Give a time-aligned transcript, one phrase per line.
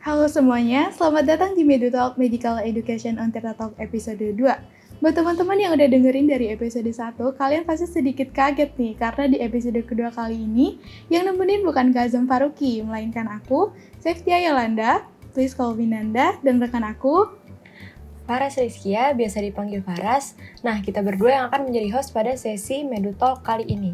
[0.00, 4.32] Halo semuanya, selamat datang di Medu Talk Medical Education on Talk episode 2.
[5.04, 9.44] Buat teman-teman yang udah dengerin dari episode 1, kalian pasti sedikit kaget nih, karena di
[9.44, 10.80] episode kedua kali ini,
[11.12, 15.04] yang nemenin bukan Kazam Faruki, melainkan aku, Seftia Yolanda,
[15.36, 17.36] please call me Nanda, dan rekan aku,
[18.24, 20.32] Faras Rizkia, biasa dipanggil Faras.
[20.64, 23.92] Nah, kita berdua yang akan menjadi host pada sesi Medu Talk kali ini.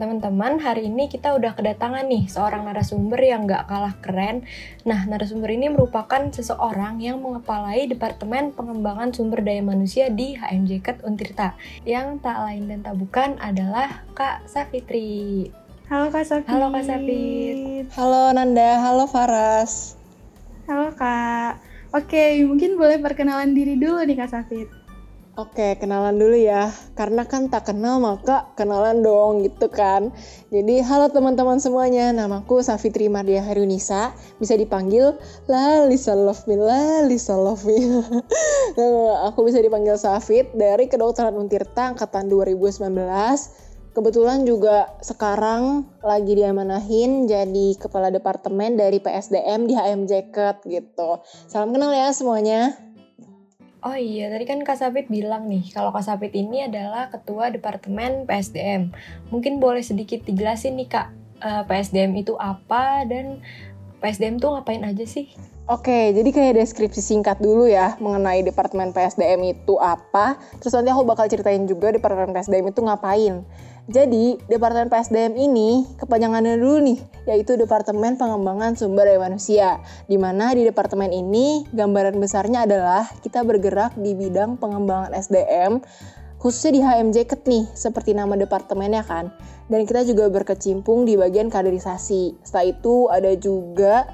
[0.00, 4.48] Teman-teman, hari ini kita udah kedatangan nih seorang narasumber yang gak kalah keren.
[4.88, 11.52] Nah, narasumber ini merupakan seseorang yang mengepalai Departemen Pengembangan Sumber Daya Manusia di HMJ Untirta.
[11.84, 15.52] Yang tak lain dan tak bukan adalah Kak Safitri.
[15.92, 16.48] Halo Kak Safit.
[16.48, 17.84] Halo Kak Safit.
[17.92, 20.00] Halo Nanda, halo Faras.
[20.64, 21.60] Halo Kak.
[21.92, 24.79] Oke, mungkin boleh perkenalan diri dulu nih Kak Safit.
[25.38, 26.74] Oke, kenalan dulu ya.
[26.98, 30.10] Karena kan tak kenal maka kenalan dong gitu kan.
[30.50, 34.10] Jadi halo teman-teman semuanya, namaku Safitri Mardia Harunisa.
[34.42, 35.14] Bisa dipanggil
[35.46, 37.78] Lalisa Love Me, Lalisa Love Me.
[39.30, 42.90] Aku bisa dipanggil Safit dari Kedokteran Untirta Angkatan 2019.
[43.90, 50.30] Kebetulan juga sekarang lagi diamanahin jadi kepala departemen dari PSDM di HMJ
[50.66, 51.22] gitu.
[51.46, 52.89] Salam kenal ya semuanya.
[53.80, 58.28] Oh iya, tadi kan Kak Sabit bilang nih, kalau Kak Sabit ini adalah Ketua Departemen
[58.28, 58.92] PSDM.
[59.32, 61.08] Mungkin boleh sedikit dijelasin nih Kak,
[61.40, 63.40] eh, PSDM itu apa dan
[64.04, 65.32] PSDM tuh ngapain aja sih?
[65.64, 70.36] Oke, jadi kayak deskripsi singkat dulu ya mengenai Departemen PSDM itu apa.
[70.60, 73.46] Terus nanti aku bakal ceritain juga Departemen PSDM itu ngapain.
[73.90, 79.82] Jadi, Departemen PSDM ini kepanjangannya dulu nih, yaitu Departemen Pengembangan Sumber Daya Manusia.
[80.06, 85.82] Di mana di departemen ini gambaran besarnya adalah kita bergerak di bidang pengembangan SDM
[86.38, 89.34] khususnya di HMJ KET nih, seperti nama departemennya kan.
[89.66, 92.40] Dan kita juga berkecimpung di bagian kaderisasi.
[92.46, 94.06] Setelah itu ada juga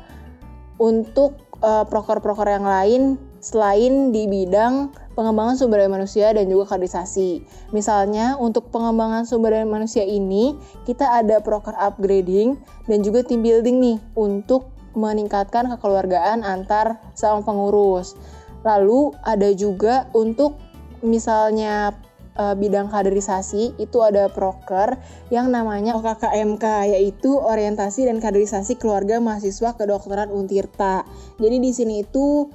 [0.81, 3.03] untuk uh, proker-proker yang lain
[3.39, 7.43] selain di bidang pengembangan sumber daya manusia dan juga kaderisasi.
[7.73, 10.55] Misalnya, untuk pengembangan sumber daya manusia ini,
[10.85, 18.15] kita ada proker upgrading dan juga team building nih untuk meningkatkan kekeluargaan antar sama pengurus.
[18.63, 20.61] Lalu ada juga untuk
[21.05, 21.97] misalnya
[22.37, 24.97] uh, bidang kaderisasi itu ada proker
[25.33, 31.05] yang namanya OKKMK yaitu orientasi dan kaderisasi keluarga mahasiswa kedokteran Untirta.
[31.41, 32.49] Jadi di sini itu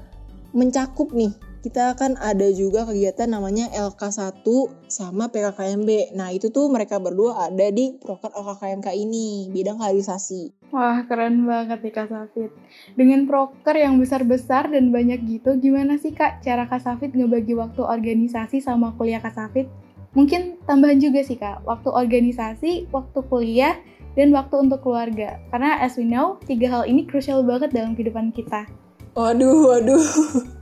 [0.52, 4.42] mencakup nih kita kan ada juga kegiatan namanya LK1
[4.90, 6.18] sama PKKMB.
[6.18, 10.74] Nah, itu tuh mereka berdua ada di proker OKKMK ini, bidang kaderisasi.
[10.74, 12.50] Wah, keren banget nih Kak Safit.
[12.98, 17.86] Dengan proker yang besar-besar dan banyak gitu, gimana sih Kak cara Kak Safit ngebagi waktu
[17.86, 19.70] organisasi sama kuliah Kak Safit?
[20.18, 23.78] Mungkin tambahan juga sih Kak, waktu organisasi, waktu kuliah,
[24.18, 25.38] dan waktu untuk keluarga.
[25.54, 28.66] Karena as we know, tiga hal ini krusial banget dalam kehidupan kita.
[29.14, 30.04] Waduh, waduh.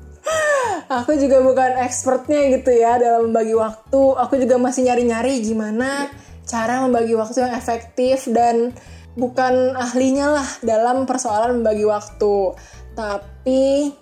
[0.90, 4.02] aku juga bukan expertnya gitu ya dalam membagi waktu.
[4.18, 6.09] Aku juga masih nyari-nyari gimana
[6.50, 8.74] cara membagi waktu yang efektif dan
[9.13, 12.57] bukan ahlinya lah dalam persoalan membagi waktu.
[12.97, 13.94] Tapi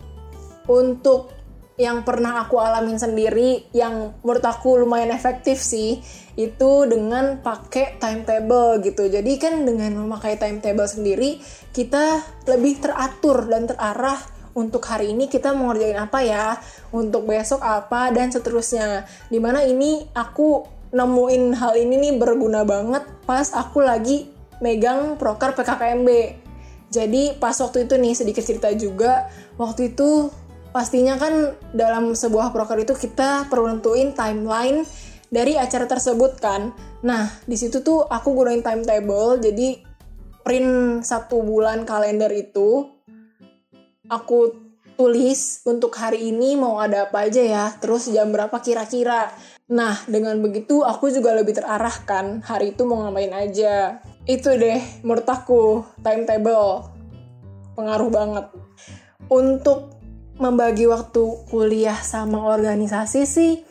[0.67, 1.37] untuk
[1.77, 6.01] yang pernah aku alamin sendiri yang menurut aku lumayan efektif sih
[6.33, 9.05] itu dengan pakai timetable gitu.
[9.05, 11.37] Jadi kan dengan memakai timetable sendiri
[11.69, 14.17] kita lebih teratur dan terarah
[14.57, 16.57] untuk hari ini kita mau ngerjain apa ya,
[16.89, 19.05] untuk besok apa, dan seterusnya.
[19.29, 25.53] Di mana ini aku nemuin hal ini nih berguna banget pas aku lagi megang proker
[25.53, 26.09] PKKMB.
[26.89, 29.29] Jadi pas waktu itu nih sedikit cerita juga,
[29.61, 30.33] waktu itu
[30.73, 34.87] pastinya kan dalam sebuah proker itu kita perlu nentuin timeline
[35.27, 36.73] dari acara tersebut kan.
[37.03, 39.83] Nah, di situ tuh aku gunain timetable, jadi
[40.47, 42.96] print satu bulan kalender itu
[44.07, 49.29] aku tulis untuk hari ini mau ada apa aja ya, terus jam berapa kira-kira.
[49.69, 54.01] Nah, dengan begitu aku juga lebih terarahkan hari itu mau ngapain aja.
[54.25, 56.89] Itu deh menurut aku timetable
[57.77, 58.45] pengaruh banget.
[59.29, 60.01] Untuk
[60.41, 63.61] membagi waktu kuliah sama organisasi sih,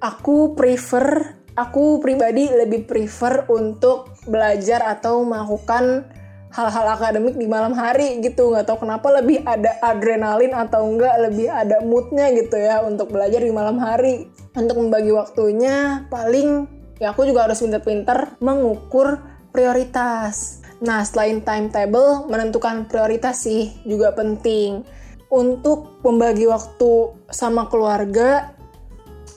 [0.00, 6.08] aku prefer, aku pribadi lebih prefer untuk belajar atau melakukan
[6.50, 8.50] hal-hal akademik di malam hari gitu.
[8.50, 13.40] Nggak tahu kenapa lebih ada adrenalin atau enggak lebih ada moodnya gitu ya untuk belajar
[13.40, 14.26] di malam hari.
[14.54, 16.66] Untuk membagi waktunya paling
[16.98, 19.22] ya aku juga harus pinter-pinter mengukur
[19.54, 20.60] prioritas.
[20.82, 24.82] Nah selain timetable menentukan prioritas sih juga penting.
[25.30, 28.50] Untuk membagi waktu sama keluarga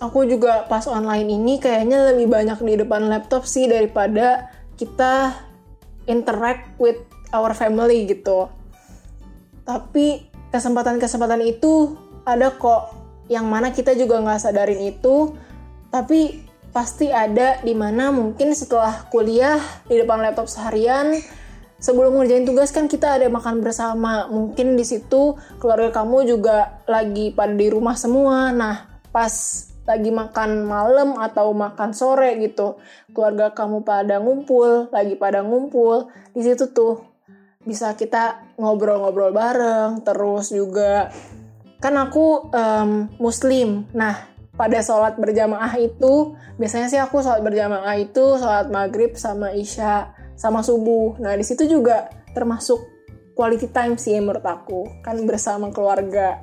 [0.01, 5.37] aku juga pas online ini kayaknya lebih banyak di depan laptop sih daripada kita
[6.05, 6.99] interact with
[7.33, 8.47] our family gitu.
[9.63, 12.93] Tapi kesempatan-kesempatan itu ada kok.
[13.31, 15.33] Yang mana kita juga nggak sadarin itu.
[15.89, 21.21] Tapi pasti ada di mana mungkin setelah kuliah di depan laptop seharian
[21.77, 24.25] sebelum ngerjain tugas kan kita ada makan bersama.
[24.31, 28.49] Mungkin di situ keluarga kamu juga lagi pada di rumah semua.
[28.55, 29.33] Nah pas
[29.83, 32.79] lagi makan malam atau makan sore gitu.
[33.11, 37.03] Keluarga kamu pada ngumpul lagi pada ngumpul di situ tuh
[37.63, 41.11] bisa kita ngobrol-ngobrol bareng terus juga
[41.79, 43.87] kan aku um, muslim.
[43.91, 50.15] Nah pada sholat berjamaah itu biasanya sih aku sholat berjamaah itu sholat maghrib sama isya
[50.39, 51.19] sama subuh.
[51.19, 52.79] Nah di situ juga termasuk
[53.33, 56.41] quality time sih menurut aku kan bersama keluarga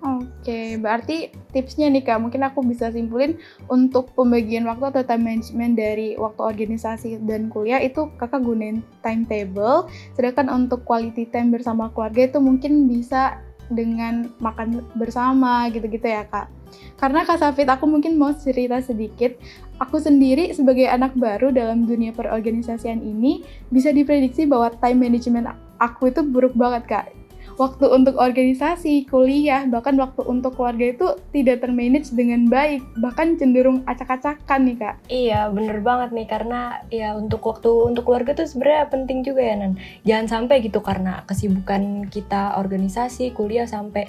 [0.00, 3.36] Oke, berarti tipsnya nih Kak, mungkin aku bisa simpulin
[3.68, 9.92] untuk pembagian waktu atau time management dari waktu organisasi dan kuliah itu Kakak gunain timetable,
[10.16, 16.48] sedangkan untuk quality time bersama keluarga itu mungkin bisa dengan makan bersama gitu-gitu ya Kak.
[16.96, 19.36] Karena Kak Safit, aku mungkin mau cerita sedikit.
[19.84, 26.08] Aku sendiri sebagai anak baru dalam dunia perorganisasian ini bisa diprediksi bahwa time management aku
[26.08, 27.19] itu buruk banget Kak
[27.60, 33.84] waktu untuk organisasi, kuliah, bahkan waktu untuk keluarga itu tidak termanage dengan baik, bahkan cenderung
[33.84, 34.96] acak-acakan nih kak.
[35.12, 39.54] Iya, bener banget nih karena ya untuk waktu untuk keluarga tuh sebenarnya penting juga ya
[39.60, 39.76] Nan.
[40.08, 44.08] Jangan sampai gitu karena kesibukan kita organisasi, kuliah sampai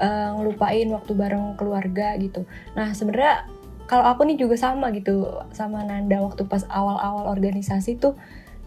[0.00, 2.48] uh, ngelupain waktu bareng keluarga gitu.
[2.72, 3.44] Nah sebenarnya
[3.84, 8.16] kalau aku nih juga sama gitu sama Nanda waktu pas awal-awal organisasi tuh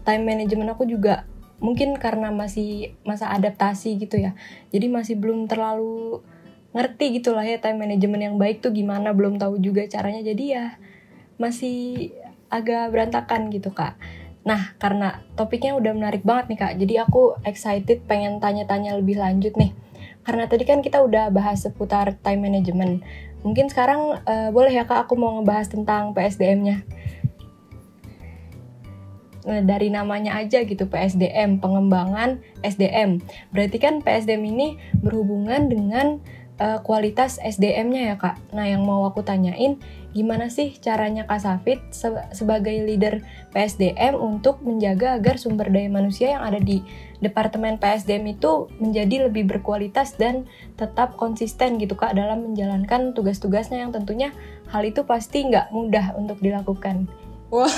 [0.06, 1.26] time management aku juga
[1.60, 4.32] mungkin karena masih masa adaptasi gitu ya.
[4.72, 6.24] Jadi masih belum terlalu
[6.72, 10.24] ngerti gitu lah ya time management yang baik tuh gimana belum tahu juga caranya.
[10.24, 10.80] Jadi ya
[11.36, 12.10] masih
[12.50, 14.00] agak berantakan gitu kak.
[14.42, 19.54] Nah karena topiknya udah menarik banget nih kak jadi aku excited pengen tanya-tanya lebih lanjut
[19.54, 19.76] nih.
[20.24, 23.04] Karena tadi kan kita udah bahas seputar time management.
[23.40, 26.84] Mungkin sekarang uh, boleh ya kak aku mau ngebahas tentang PSDM-nya
[29.44, 33.24] dari namanya aja gitu PSDM, pengembangan SDM.
[33.54, 34.68] Berarti kan PSDM ini
[35.00, 36.20] berhubungan dengan
[36.60, 38.36] uh, kualitas SDM-nya ya kak.
[38.52, 39.80] Nah yang mau aku tanyain,
[40.12, 46.36] gimana sih caranya Kak Safit se sebagai leader PSDM untuk menjaga agar sumber daya manusia
[46.36, 46.84] yang ada di
[47.20, 50.48] Departemen PSDM itu menjadi lebih berkualitas dan
[50.80, 54.32] tetap konsisten gitu kak dalam menjalankan tugas-tugasnya yang tentunya
[54.72, 57.06] hal itu pasti nggak mudah untuk dilakukan.
[57.52, 57.68] Wah,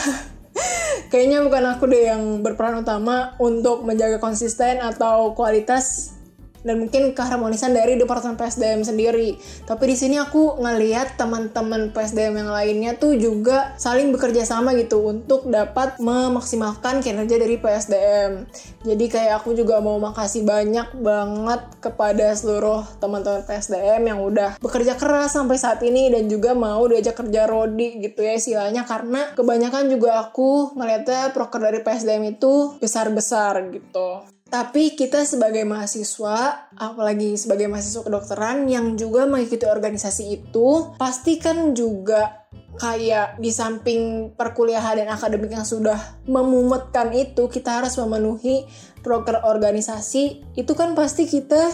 [1.12, 6.16] kayaknya bukan aku deh yang berperan utama untuk menjaga konsisten atau kualitas
[6.62, 9.36] dan mungkin keharmonisan dari departemen PSDM sendiri.
[9.66, 15.02] Tapi di sini aku ngeliat teman-teman PSDM yang lainnya tuh juga saling bekerja sama gitu
[15.02, 18.46] untuk dapat memaksimalkan kinerja dari PSDM.
[18.82, 24.94] Jadi kayak aku juga mau makasih banyak banget kepada seluruh teman-teman PSDM yang udah bekerja
[24.98, 29.90] keras sampai saat ini dan juga mau diajak kerja rodi gitu ya istilahnya karena kebanyakan
[29.90, 34.31] juga aku ngeliatnya proker dari PSDM itu besar-besar gitu.
[34.52, 41.72] Tapi kita sebagai mahasiswa, apalagi sebagai mahasiswa kedokteran yang juga mengikuti organisasi itu, pasti kan
[41.72, 42.44] juga
[42.76, 48.68] kayak di samping perkuliahan dan akademik yang sudah memumetkan itu, kita harus memenuhi
[49.00, 51.72] proker organisasi, itu kan pasti kita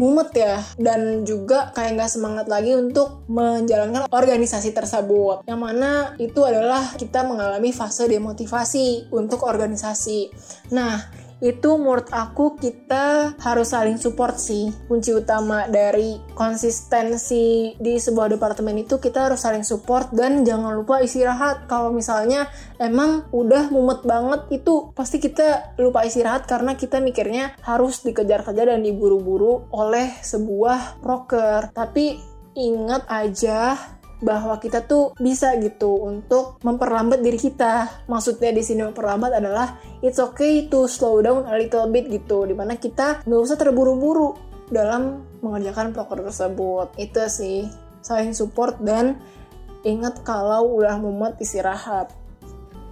[0.00, 0.56] mumet ya.
[0.80, 5.44] Dan juga kayak nggak semangat lagi untuk menjalankan organisasi tersebut.
[5.44, 10.32] Yang mana itu adalah kita mengalami fase demotivasi untuk organisasi.
[10.72, 14.68] Nah itu menurut aku kita harus saling support sih.
[14.86, 21.00] Kunci utama dari konsistensi di sebuah departemen itu kita harus saling support dan jangan lupa
[21.00, 21.64] istirahat.
[21.66, 28.04] Kalau misalnya emang udah mumet banget itu pasti kita lupa istirahat karena kita mikirnya harus
[28.04, 31.72] dikejar-kejar dan diburu-buru oleh sebuah broker.
[31.72, 32.20] Tapi
[32.54, 33.78] ingat aja
[34.20, 38.04] bahwa kita tuh bisa gitu untuk memperlambat diri kita.
[38.06, 42.52] Maksudnya di sini memperlambat adalah it's okay to slow down a little bit gitu, di
[42.52, 44.36] mana kita nggak usah terburu-buru
[44.68, 46.92] dalam mengerjakan proker tersebut.
[47.00, 47.66] Itu sih
[48.04, 49.16] saling support dan
[49.84, 52.19] ingat kalau udah mumet istirahat.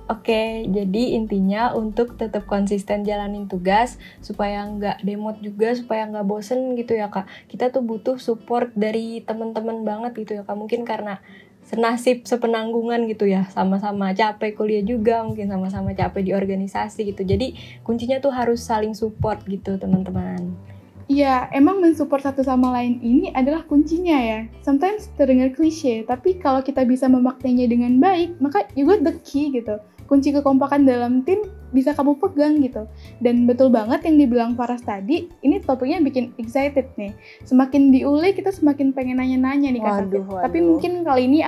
[0.09, 6.73] Oke, jadi intinya untuk tetap konsisten jalanin tugas supaya nggak demot juga, supaya nggak bosen
[6.81, 7.29] gitu ya kak.
[7.45, 10.57] Kita tuh butuh support dari teman-teman banget gitu ya kak.
[10.57, 11.21] Mungkin karena
[11.61, 17.29] senasib sepenanggungan gitu ya, sama-sama capek kuliah juga, mungkin sama-sama capek di organisasi gitu.
[17.29, 20.57] Jadi kuncinya tuh harus saling support gitu teman-teman.
[21.05, 24.49] Iya, emang mensupport satu sama lain ini adalah kuncinya ya.
[24.65, 29.77] Sometimes terdengar klise, tapi kalau kita bisa memaknainya dengan baik, maka juga the key gitu
[30.09, 32.89] kunci kekompakan dalam tim bisa kamu pegang gitu.
[33.21, 37.13] Dan betul banget yang dibilang Faras tadi, ini topiknya bikin excited nih.
[37.45, 40.09] Semakin diulik kita semakin pengen nanya-nanya nih Kak.
[40.49, 41.45] Tapi mungkin kali ini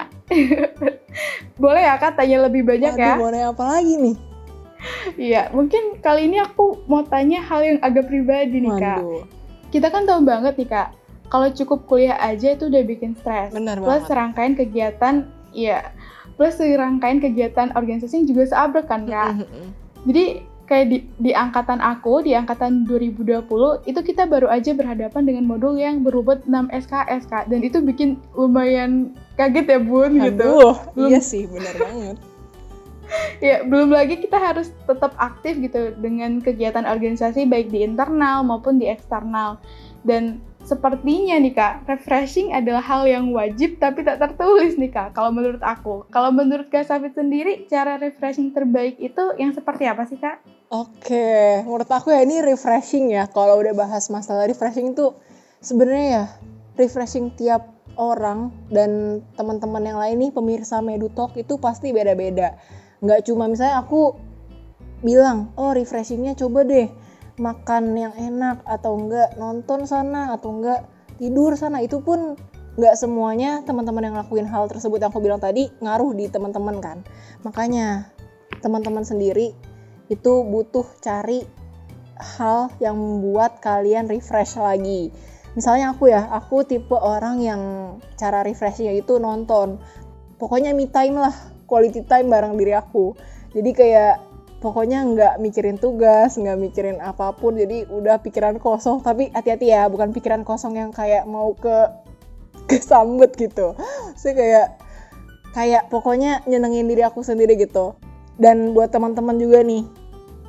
[1.62, 3.14] boleh ya Kak tanya lebih banyak waduh, ya.
[3.16, 4.16] Boleh apa lagi nih?
[5.16, 9.00] Iya, mungkin kali ini aku mau tanya hal yang agak pribadi nih Kak.
[9.72, 10.88] Kita kan tahu banget nih Kak,
[11.32, 13.54] kalau cukup kuliah aja itu udah bikin stres.
[13.54, 14.08] Benar Plus banget.
[14.08, 15.14] serangkaian kegiatan,
[15.54, 15.94] iya.
[16.40, 19.44] Plus serangkaian kegiatan organisasi yang juga seabrek kan Kak.
[20.08, 23.44] Jadi kayak di, di angkatan aku, di angkatan 2020,
[23.84, 27.52] itu kita baru aja berhadapan dengan modul yang berbobot 6 SKS, Kak.
[27.52, 30.40] Dan itu bikin lumayan kaget ya, Bun, gitu.
[30.40, 30.76] Aduh,
[31.10, 32.16] iya sih, benar banget.
[33.44, 38.78] ya, belum lagi kita harus tetap aktif gitu dengan kegiatan organisasi baik di internal maupun
[38.78, 39.58] di eksternal.
[40.06, 45.32] Dan sepertinya nih Kak, refreshing adalah hal yang wajib tapi tak tertulis nih Kak, kalau
[45.32, 46.04] menurut aku.
[46.12, 50.44] Kalau menurut Kak Safit sendiri, cara refreshing terbaik itu yang seperti apa sih Kak?
[50.70, 53.26] Oke, menurut aku ya ini refreshing ya.
[53.26, 55.10] Kalau udah bahas masalah refreshing itu
[55.58, 56.24] sebenarnya ya
[56.78, 57.66] refreshing tiap
[57.98, 62.54] orang dan teman-teman yang lain nih pemirsa Medutalk itu pasti beda-beda.
[63.02, 64.14] Nggak cuma misalnya aku
[65.00, 66.88] bilang, oh refreshingnya coba deh
[67.40, 70.84] makan yang enak atau enggak nonton sana atau enggak
[71.16, 71.80] tidur sana.
[71.80, 72.36] Itu pun
[72.76, 76.98] nggak semuanya teman-teman yang ngelakuin hal tersebut yang aku bilang tadi ngaruh di teman-teman kan.
[77.42, 78.12] Makanya
[78.60, 79.56] teman-teman sendiri
[80.12, 81.48] itu butuh cari
[82.20, 85.08] hal yang membuat kalian refresh lagi.
[85.58, 87.62] Misalnya aku ya aku tipe orang yang
[88.14, 89.80] cara refreshingnya itu nonton.
[90.38, 91.34] Pokoknya me time lah
[91.66, 93.16] quality time bareng diri aku.
[93.50, 94.29] Jadi kayak
[94.60, 99.00] pokoknya nggak mikirin tugas, nggak mikirin apa pun, jadi udah pikiran kosong.
[99.00, 101.88] Tapi hati-hati ya, bukan pikiran kosong yang kayak mau ke
[102.70, 103.72] kesambet gitu.
[104.14, 104.68] Saya kayak
[105.56, 107.96] kayak pokoknya nyenengin diri aku sendiri gitu.
[108.40, 109.84] Dan buat teman-teman juga nih,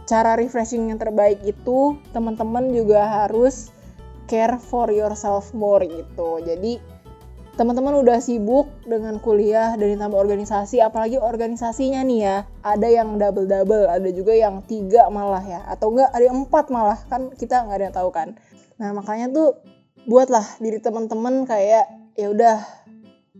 [0.08, 3.72] cara refreshing yang terbaik itu teman-teman juga harus
[4.32, 6.39] care for yourself more gitu.
[6.44, 6.80] Jadi
[7.60, 13.43] teman-teman udah sibuk dengan kuliah dan ditambah organisasi apalagi organisasinya nih ya ada yang double
[13.43, 17.67] double ada juga yang tiga malah ya atau enggak ada yang empat malah kan kita
[17.67, 18.39] nggak ada yang tahu kan.
[18.79, 19.50] Nah makanya tuh
[20.08, 22.58] buatlah diri teman-teman kayak ya udah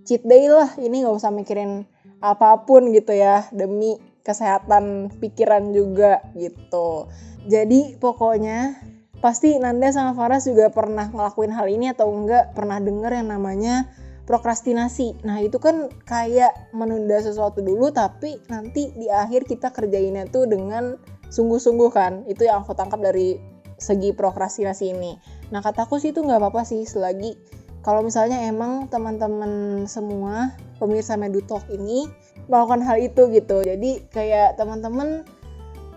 [0.04, 1.88] cheat day lah ini nggak usah mikirin
[2.22, 7.10] apa pun gitu ya demi kesehatan pikiran juga gitu.
[7.50, 8.78] Jadi pokoknya
[9.22, 13.90] pasti Nanda sama Faras juga pernah ngelakuin hal ini atau enggak pernah denger yang namanya
[14.32, 15.28] prokrastinasi.
[15.28, 20.96] Nah, itu kan kayak menunda sesuatu dulu tapi nanti di akhir kita kerjainnya tuh dengan
[21.28, 22.24] sungguh-sungguh kan.
[22.32, 23.36] Itu yang aku tangkap dari
[23.76, 25.20] segi prokrastinasi ini.
[25.52, 27.36] Nah, kataku sih itu nggak apa-apa sih selagi
[27.84, 32.08] kalau misalnya emang teman-teman semua pemirsa Medutalk ini
[32.48, 33.68] melakukan hal itu gitu.
[33.68, 35.28] Jadi kayak teman-teman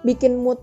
[0.02, 0.58] bikin mood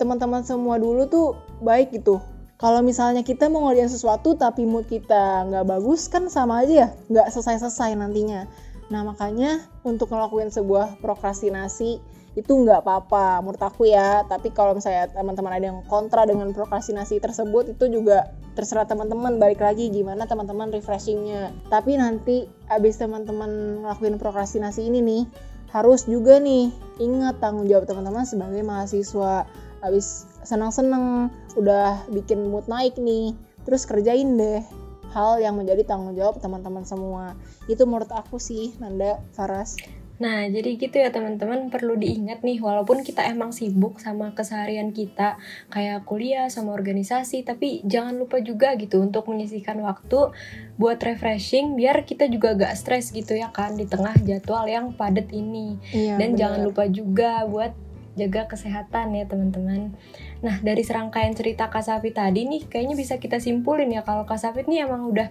[0.00, 1.28] teman-teman semua dulu tuh
[1.62, 2.18] baik gitu
[2.64, 6.88] kalau misalnya kita mau ngelakuin sesuatu tapi mood kita nggak bagus kan sama aja ya.
[7.12, 8.48] Nggak selesai-selesai nantinya.
[8.88, 12.00] Nah makanya untuk ngelakuin sebuah prokrastinasi
[12.32, 14.24] itu nggak apa-apa menurut aku ya.
[14.24, 19.36] Tapi kalau misalnya teman-teman ada yang kontra dengan prokrastinasi tersebut itu juga terserah teman-teman.
[19.36, 21.52] Balik lagi gimana teman-teman refreshingnya.
[21.68, 25.22] Tapi nanti abis teman-teman ngelakuin prokrastinasi ini nih
[25.68, 29.44] harus juga nih ingat tanggung jawab teman-teman sebagai mahasiswa.
[29.84, 33.32] Habis senang-senang udah bikin mood naik nih
[33.64, 34.62] terus kerjain deh
[35.14, 37.38] hal yang menjadi tanggung jawab teman-teman semua
[37.70, 39.78] itu menurut aku sih Nanda Faras
[40.14, 45.42] Nah, jadi gitu ya teman-teman, perlu diingat nih, walaupun kita emang sibuk sama keseharian kita,
[45.74, 50.30] kayak kuliah sama organisasi, tapi jangan lupa juga gitu untuk menyisihkan waktu
[50.78, 55.34] buat refreshing, biar kita juga gak stres gitu ya kan, di tengah jadwal yang padat
[55.34, 55.82] ini.
[55.90, 56.38] iya, Dan bener.
[56.38, 57.74] jangan lupa juga buat
[58.14, 59.94] jaga kesehatan ya teman-teman.
[60.42, 64.38] Nah dari serangkaian cerita Kak Safit tadi nih kayaknya bisa kita simpulin ya kalau Kak
[64.38, 65.28] Safit nih emang udah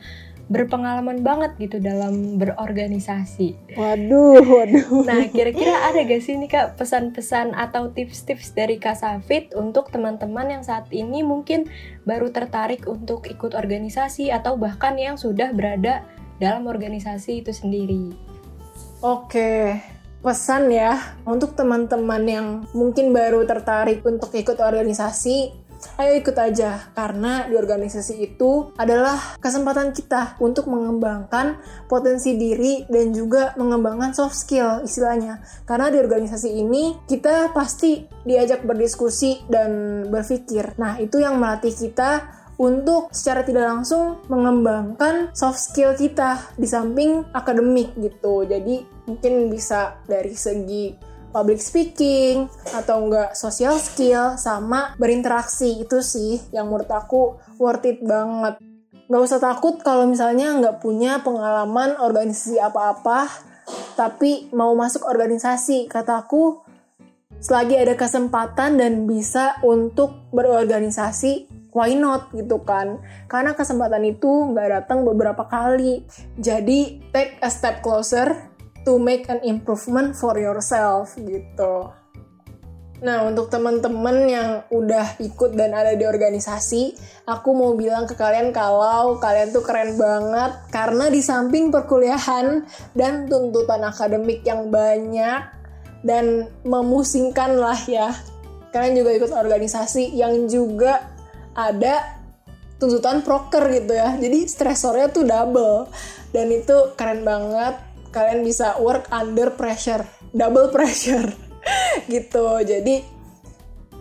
[0.51, 3.79] berpengalaman banget gitu dalam berorganisasi.
[3.79, 9.55] waduh waduh Nah kira-kira ada gak sih nih Kak pesan-pesan atau tips-tips dari Kak Safit
[9.55, 11.71] untuk teman-teman yang saat ini mungkin
[12.03, 16.03] baru tertarik untuk ikut organisasi atau bahkan yang sudah berada
[16.43, 18.11] dalam organisasi itu sendiri.
[18.99, 19.79] Oke,
[20.23, 25.51] pesan ya untuk teman-teman yang mungkin baru tertarik untuk ikut organisasi,
[25.99, 31.59] ayo ikut aja karena di organisasi itu adalah kesempatan kita untuk mengembangkan
[31.91, 35.43] potensi diri dan juga mengembangkan soft skill istilahnya.
[35.67, 40.79] Karena di organisasi ini kita pasti diajak berdiskusi dan berpikir.
[40.79, 47.27] Nah, itu yang melatih kita untuk secara tidak langsung mengembangkan soft skill kita di samping
[47.33, 48.45] akademik gitu.
[48.45, 52.45] Jadi mungkin bisa dari segi public speaking
[52.77, 58.61] atau enggak social skill sama berinteraksi itu sih yang menurut aku worth it banget.
[59.09, 63.27] Nggak usah takut kalau misalnya nggak punya pengalaman organisasi apa-apa
[63.97, 65.89] tapi mau masuk organisasi.
[65.89, 66.61] Kataku
[67.41, 73.01] selagi ada kesempatan dan bisa untuk berorganisasi why not gitu kan?
[73.25, 76.05] Karena kesempatan itu nggak datang beberapa kali.
[76.37, 78.52] Jadi take a step closer
[78.83, 81.91] to make an improvement for yourself gitu
[83.03, 86.95] Nah, untuk teman-teman yang udah ikut dan ada di organisasi,
[87.27, 92.63] aku mau bilang ke kalian kalau kalian tuh keren banget karena di samping perkuliahan
[92.95, 95.43] dan tuntutan akademik yang banyak
[96.07, 98.15] dan memusingkan lah ya.
[98.71, 101.03] Kalian juga ikut organisasi yang juga
[101.59, 102.23] ada
[102.79, 104.15] tuntutan proker gitu ya.
[104.15, 105.91] Jadi stresornya tuh double.
[106.31, 107.92] Dan itu keren banget.
[108.13, 111.33] Kalian bisa work under pressure, double pressure
[112.13, 113.01] gitu jadi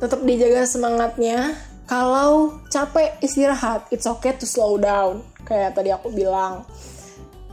[0.03, 1.55] tetap dijaga semangatnya
[1.87, 6.67] kalau capek istirahat it's okay to slow down kayak tadi aku bilang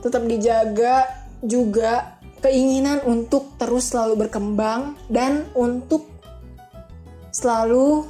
[0.01, 1.05] tetap dijaga
[1.43, 6.07] juga keinginan untuk terus selalu berkembang dan untuk
[7.35, 8.07] selalu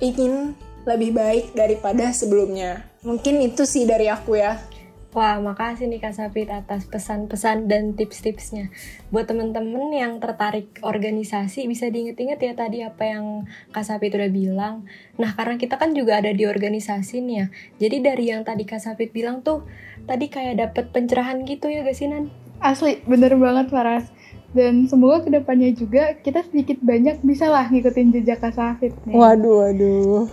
[0.00, 2.82] ingin lebih baik daripada sebelumnya.
[3.06, 4.58] Mungkin itu sih dari aku ya.
[5.12, 8.72] Wah, makasih nih Kak Sapit atas pesan-pesan dan tips-tipsnya.
[9.12, 13.44] Buat temen-temen yang tertarik organisasi, bisa diinget-inget ya tadi apa yang
[13.76, 14.88] Kak Sapit udah bilang.
[15.20, 17.46] Nah, karena kita kan juga ada di organisasi nih ya.
[17.76, 19.68] Jadi dari yang tadi Kak Sapit bilang tuh,
[20.08, 22.32] tadi kayak dapet pencerahan gitu ya gak sih Nan?
[22.64, 24.08] Asli, bener banget Faras.
[24.56, 29.12] Dan semoga ke depannya juga kita sedikit banyak bisa lah ngikutin jejak Kak Safit nih.
[29.12, 30.24] Waduh, waduh.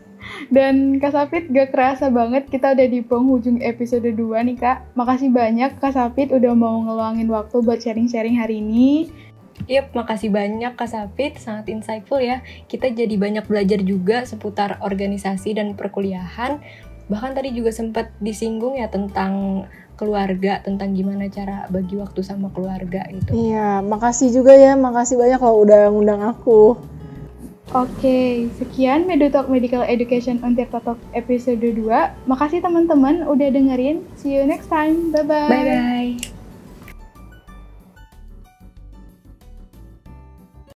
[0.50, 4.96] Dan Kak Sapit gak kerasa banget kita udah di penghujung episode 2 nih Kak.
[4.98, 9.10] Makasih banyak Kak Sapit udah mau ngeluangin waktu buat sharing-sharing hari ini.
[9.68, 12.40] Yap, makasih banyak Kak Sapit, sangat insightful ya.
[12.64, 16.58] Kita jadi banyak belajar juga seputar organisasi dan perkuliahan.
[17.10, 19.66] Bahkan tadi juga sempat disinggung ya tentang
[20.00, 23.36] keluarga, tentang gimana cara bagi waktu sama keluarga itu.
[23.36, 26.80] Iya, makasih juga ya, makasih banyak kalau udah ngundang aku.
[27.70, 31.86] Oke, sekian Medutalk Medical Education on Tirta Talk episode 2.
[32.26, 34.02] Makasih teman-teman udah dengerin.
[34.18, 35.14] See you next time.
[35.14, 35.46] Bye-bye.
[35.46, 36.29] Bye-bye.